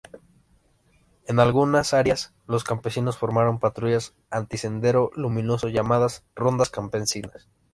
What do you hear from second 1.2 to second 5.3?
En algunas áreas, los campesinos formaron patrullas Anti-Sendero